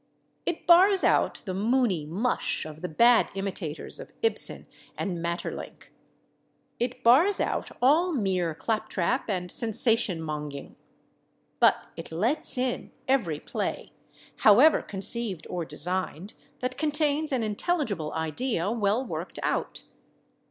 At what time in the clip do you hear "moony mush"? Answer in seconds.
1.53-2.65